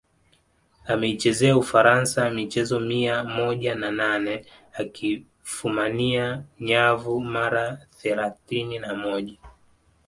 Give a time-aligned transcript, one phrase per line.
[0.87, 9.37] Ameichezea Ufaransa michezo mia moja na nane akifumania nyavu mara thelathini na moja